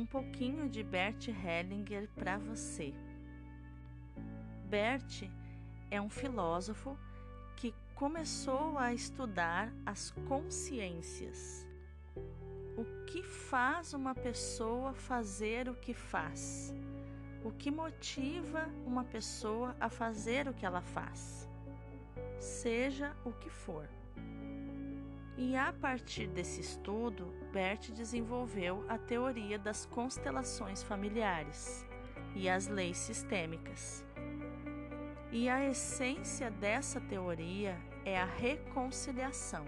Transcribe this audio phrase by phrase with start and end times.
[0.00, 2.94] um pouquinho de Bert Hellinger para você.
[4.64, 5.28] Bert
[5.90, 6.96] é um filósofo
[7.54, 11.68] que começou a estudar as consciências.
[12.78, 16.72] O que faz uma pessoa fazer o que faz?
[17.44, 21.46] O que motiva uma pessoa a fazer o que ela faz?
[22.38, 23.86] Seja o que for.
[25.36, 31.84] E a partir desse estudo, Bert desenvolveu a teoria das constelações familiares
[32.34, 34.04] e as leis sistêmicas.
[35.32, 39.64] E a essência dessa teoria é a reconciliação.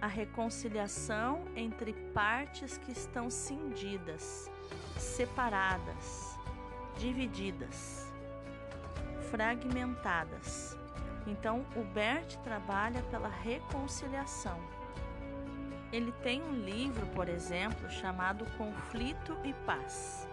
[0.00, 4.50] A reconciliação entre partes que estão cindidas,
[4.96, 6.38] separadas,
[6.96, 8.10] divididas,
[9.30, 10.76] fragmentadas.
[11.26, 14.79] Então, o Bert trabalha pela reconciliação.
[15.92, 20.28] Ele tem um livro, por exemplo, chamado Conflito e Paz.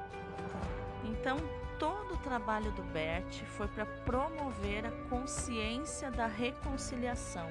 [1.03, 1.37] Então,
[1.79, 7.49] todo o trabalho do Bert foi para promover a consciência da reconciliação.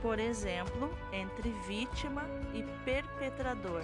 [0.00, 2.22] Por exemplo, entre vítima
[2.54, 3.82] e perpetrador.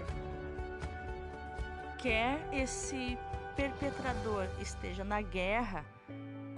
[1.98, 3.18] Quer esse
[3.56, 5.84] perpetrador esteja na guerra,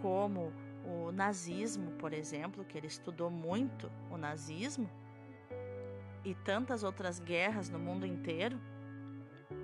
[0.03, 0.53] como
[0.85, 4.89] o nazismo, por exemplo, que ele estudou muito o nazismo,
[6.25, 8.61] e tantas outras guerras no mundo inteiro,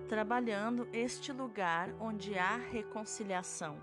[0.09, 3.81] trabalhando este lugar onde há reconciliação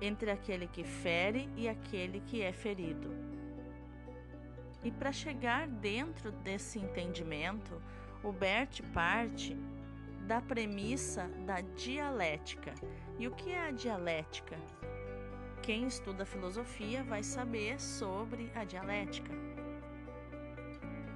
[0.00, 3.10] entre aquele que fere e aquele que é ferido.
[4.84, 7.80] E para chegar dentro desse entendimento,
[8.22, 9.56] o Bert parte
[10.26, 12.74] da premissa da dialética.
[13.18, 14.56] E o que é a dialética?
[15.62, 19.32] Quem estuda filosofia vai saber sobre a dialética.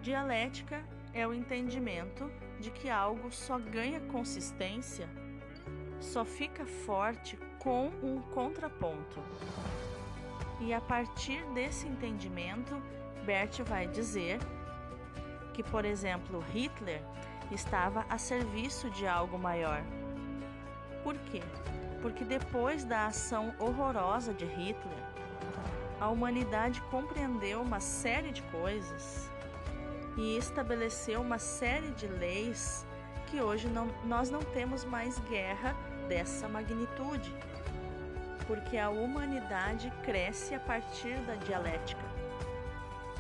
[0.03, 5.07] Dialética é o entendimento de que algo só ganha consistência,
[6.01, 9.23] só fica forte com um contraponto.
[10.59, 12.81] E a partir desse entendimento,
[13.27, 14.39] Bert vai dizer
[15.53, 17.03] que, por exemplo, Hitler
[17.53, 19.83] estava a serviço de algo maior.
[21.03, 21.43] Por quê?
[22.01, 25.05] Porque depois da ação horrorosa de Hitler,
[26.01, 29.31] a humanidade compreendeu uma série de coisas
[30.17, 32.87] e estabeleceu uma série de leis
[33.27, 35.75] que hoje não, nós não temos mais guerra
[36.09, 37.33] dessa magnitude,
[38.47, 42.03] porque a humanidade cresce a partir da dialética.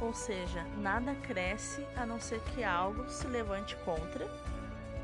[0.01, 4.27] Ou seja, nada cresce a não ser que algo se levante contra,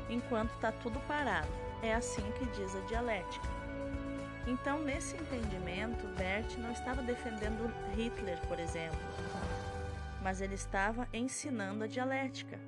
[0.09, 1.47] enquanto está tudo parado.
[1.81, 3.47] É assim que diz a dialética.
[4.47, 8.97] Então, nesse entendimento, Bert não estava defendendo Hitler, por exemplo,
[10.27, 12.59] mas ele estava ensinando a dialética.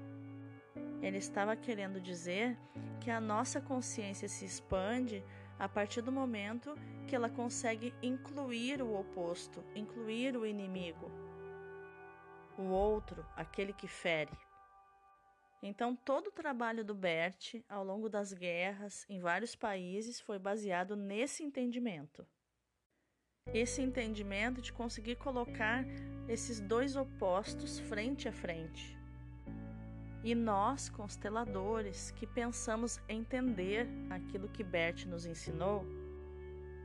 [1.01, 2.57] Ele estava querendo dizer
[3.01, 5.21] que a nossa consciência se expande
[5.59, 6.73] a partir do momento
[7.05, 11.11] que ela consegue incluir o oposto, incluir o inimigo,
[12.57, 14.31] o outro, aquele que fere.
[15.61, 20.95] Então, todo o trabalho do Bert ao longo das guerras em vários países foi baseado
[20.95, 22.25] nesse entendimento.
[23.53, 25.83] Esse entendimento de conseguir colocar
[26.27, 28.97] esses dois opostos frente a frente.
[30.23, 35.85] E nós, consteladores, que pensamos entender aquilo que Bert nos ensinou,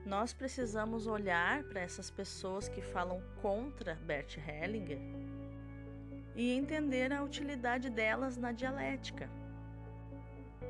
[0.06, 4.98] nós precisamos olhar para essas pessoas que falam contra Bert Hellinger
[6.36, 9.28] e entender a utilidade delas na dialética.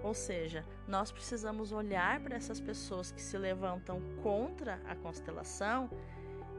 [0.05, 5.89] Ou seja, nós precisamos olhar para essas pessoas que se levantam contra a constelação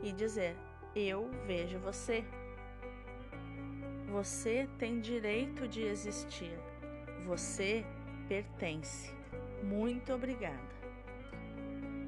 [0.01, 0.57] e dizer:
[0.95, 2.25] eu vejo você.
[4.11, 6.57] Você tem direito de existir.
[7.28, 7.85] Você
[8.28, 9.13] pertence.
[9.62, 10.75] Muito obrigada.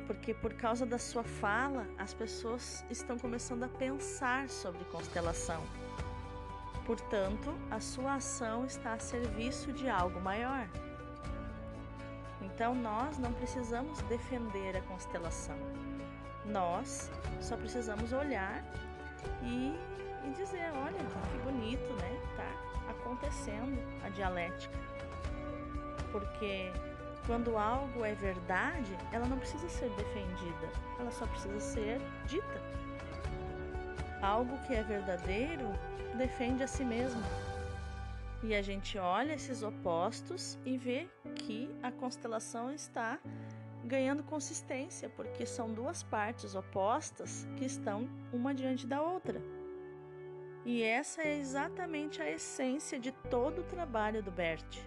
[0.07, 5.61] Porque por causa da sua fala, as pessoas estão começando a pensar sobre constelação.
[6.83, 10.67] Portanto, a sua ação está a serviço de algo maior.
[12.57, 15.55] Então, nós não precisamos defender a constelação
[16.47, 17.11] nós
[17.41, 18.63] só precisamos olhar
[19.43, 19.75] e,
[20.23, 22.19] e dizer, olha, que bonito, né?
[22.35, 24.77] Tá acontecendo a dialética.
[26.11, 26.71] Porque
[27.25, 30.69] quando algo é verdade, ela não precisa ser defendida,
[30.99, 32.61] ela só precisa ser dita.
[34.21, 35.71] Algo que é verdadeiro
[36.15, 37.21] defende a si mesmo.
[38.43, 43.19] E a gente olha esses opostos e vê que a constelação está
[43.83, 49.41] ganhando consistência, porque são duas partes opostas que estão uma diante da outra.
[50.65, 54.77] E essa é exatamente a essência de todo o trabalho do Bert.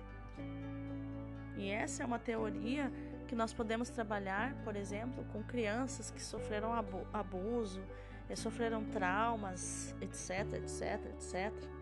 [1.57, 2.93] E essa é uma teoria
[3.27, 6.73] que nós podemos trabalhar, por exemplo, com crianças que sofreram
[7.13, 7.83] abuso,
[8.29, 11.80] eh, sofreram traumas, etc, etc, etc.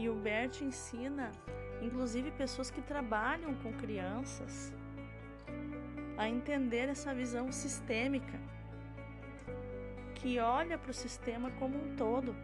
[0.00, 1.30] E o Bert ensina,
[1.82, 4.72] inclusive pessoas que trabalham com crianças,
[6.16, 8.40] a entender essa visão sistêmica,
[10.14, 12.34] que olha para o sistema como um todo.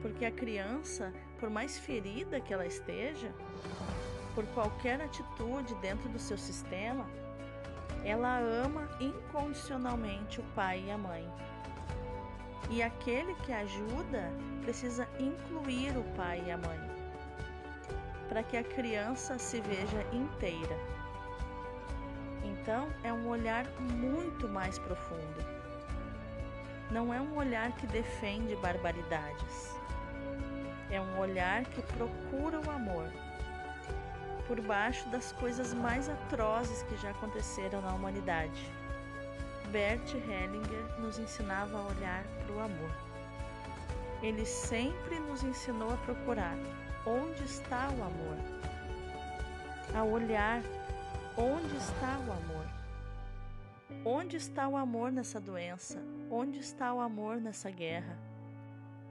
[0.00, 3.32] Porque a criança, por mais ferida que ela esteja,
[4.34, 7.06] por qualquer atitude dentro do seu sistema,
[8.02, 11.24] ela ama incondicionalmente o pai e a mãe.
[12.72, 14.32] E aquele que ajuda
[14.62, 16.80] precisa incluir o pai e a mãe,
[18.30, 20.74] para que a criança se veja inteira.
[22.42, 25.44] Então, é um olhar muito mais profundo.
[26.90, 29.76] Não é um olhar que defende barbaridades.
[30.90, 33.06] É um olhar que procura o amor
[34.48, 38.72] por baixo das coisas mais atrozes que já aconteceram na humanidade.
[39.72, 42.90] Bert Hellinger nos ensinava a olhar para o amor.
[44.22, 46.56] Ele sempre nos ensinou a procurar
[47.06, 48.36] onde está o amor,
[49.94, 50.62] a olhar
[51.38, 52.66] onde está o amor.
[54.04, 55.98] Onde está o amor nessa doença?
[56.30, 58.18] Onde está o amor nessa guerra?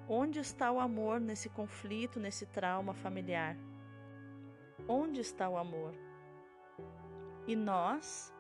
[0.07, 3.57] Onde está o amor nesse conflito, nesse trauma familiar?
[4.87, 5.95] Onde está o amor?
[7.47, 8.31] E nós,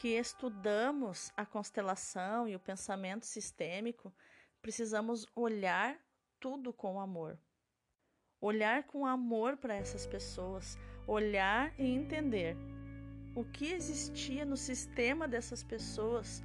[0.00, 4.10] que estudamos a constelação e o pensamento sistêmico,
[4.62, 5.94] precisamos olhar
[6.40, 7.38] tudo com amor.
[8.40, 12.56] Olhar com amor para essas pessoas, olhar e entender
[13.34, 16.42] o que existia no sistema dessas pessoas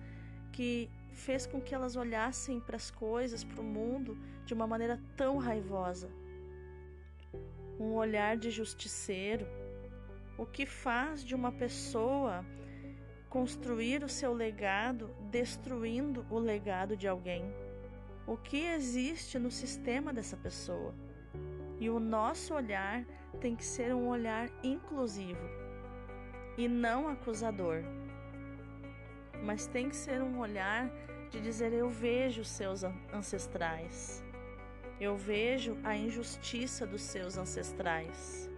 [0.51, 5.01] que fez com que elas olhassem para as coisas, para o mundo de uma maneira
[5.15, 6.09] tão raivosa
[7.79, 9.47] um olhar de justiceiro,
[10.37, 12.45] o que faz de uma pessoa
[13.35, 17.43] construir o seu legado destruindo o legado de alguém.
[18.25, 20.95] O que existe no sistema dessa pessoa.
[21.77, 23.03] E o nosso olhar
[23.41, 25.49] tem que ser um olhar inclusivo
[26.57, 27.83] e não acusador.
[29.43, 30.89] Mas tem que ser um olhar
[31.29, 34.23] de dizer: Eu vejo seus ancestrais.
[34.97, 38.49] Eu vejo a injustiça dos seus ancestrais.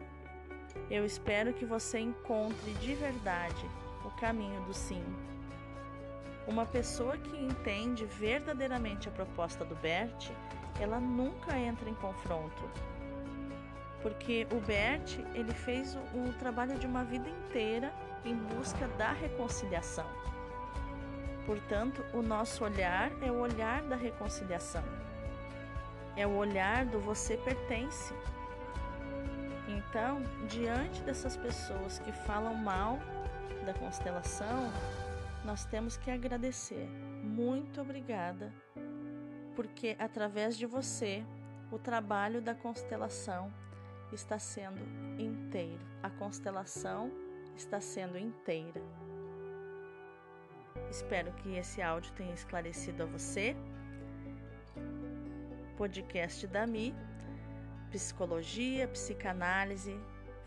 [0.87, 3.86] Eu espero que você encontre de verdade
[4.19, 5.03] caminho do sim.
[6.47, 10.31] Uma pessoa que entende verdadeiramente a proposta do Bert,
[10.79, 12.63] ela nunca entra em confronto.
[14.01, 17.93] Porque o Bert, ele fez o, o trabalho de uma vida inteira
[18.23, 20.05] em busca da reconciliação.
[21.45, 24.83] Portanto, o nosso olhar é o olhar da reconciliação
[26.17, 28.13] é o olhar do você pertence.
[29.67, 32.97] Então, diante dessas pessoas que falam mal
[33.65, 34.71] da constelação,
[35.43, 36.87] nós temos que agradecer.
[37.23, 38.53] Muito obrigada,
[39.55, 41.23] porque através de você,
[41.71, 43.51] o trabalho da constelação
[44.11, 44.81] está sendo
[45.19, 45.85] inteiro.
[46.01, 47.11] A constelação
[47.55, 48.81] está sendo inteira.
[50.89, 53.55] Espero que esse áudio tenha esclarecido a você
[55.77, 56.93] podcast da Mi,
[57.91, 59.95] Psicologia, Psicanálise,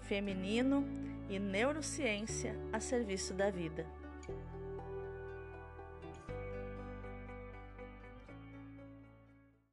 [0.01, 0.85] Feminino
[1.31, 3.87] e Neurociência a serviço da vida.